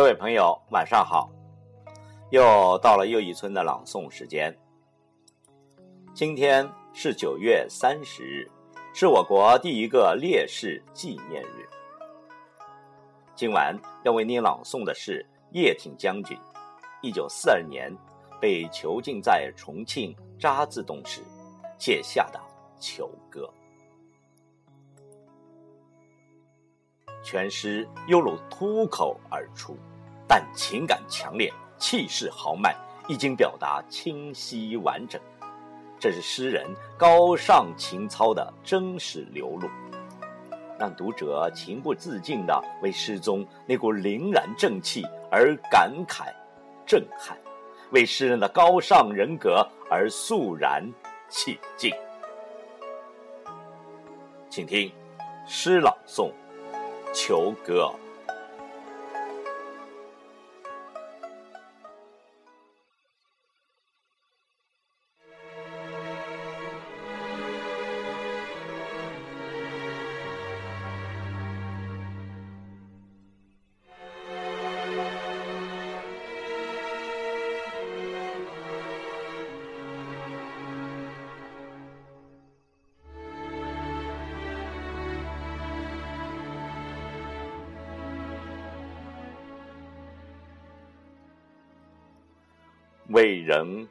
[0.00, 1.30] 各位朋友，晚上好！
[2.30, 4.50] 又到了又一村的朗诵时间。
[6.14, 8.50] 今天是九月三十日，
[8.94, 11.68] 是我国第一个烈士纪念日。
[13.34, 15.22] 今晚要为您朗诵的是
[15.52, 16.34] 叶挺将军，
[17.02, 17.94] 一九四二年
[18.40, 21.20] 被囚禁在重庆渣滓洞时
[21.78, 22.40] 写下的
[22.80, 23.46] 囚歌。
[27.22, 29.76] 全诗犹如脱口而出，
[30.30, 32.72] 但情感强烈，气势豪迈，
[33.08, 35.20] 一经表达清晰完整。
[35.98, 36.64] 这是诗人
[36.96, 39.68] 高尚情操的真实流露，
[40.78, 46.32] 让读者情不自禁地为诗中那股凛然正气而感慨、
[46.86, 47.36] 震撼，
[47.90, 50.88] 为诗人的高尚人格而肃然
[51.28, 51.92] 起敬。
[54.48, 54.92] 请听
[55.44, 56.30] 诗朗诵。
[57.12, 57.92] 求歌。
[93.10, 93.86] 为人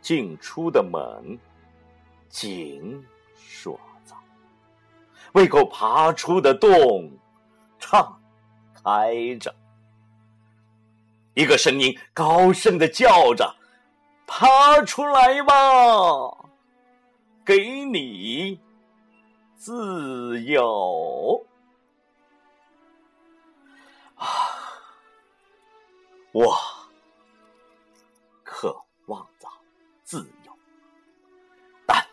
[0.00, 1.38] 进出的门
[2.28, 3.02] 紧
[3.34, 4.14] 锁着，
[5.32, 7.10] 为狗爬出的洞
[7.78, 8.20] 敞
[8.82, 9.54] 开着。
[11.34, 13.56] 一个声音高声的叫着
[14.26, 15.54] ：“爬出来吧，
[17.44, 18.60] 给你
[19.56, 21.46] 自由！”
[24.16, 24.26] 啊，
[26.32, 26.54] 我。
[29.06, 29.48] 渴望着
[30.04, 30.52] 自由，
[31.86, 32.04] 但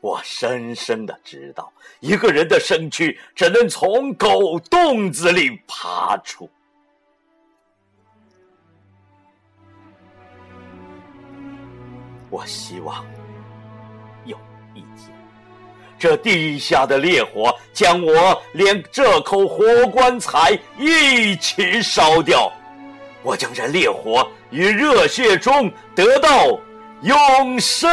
[0.00, 6.48] 我深深的知道，一个人的身躯只能从狗洞子里爬出。
[12.30, 13.04] 我希望
[14.26, 14.38] 有
[14.74, 15.10] 一天，
[15.98, 22.52] 这地下的烈火将我连这口活棺材一起烧掉。
[23.22, 26.58] 我将在烈火与热血中得到
[27.02, 27.90] 永生。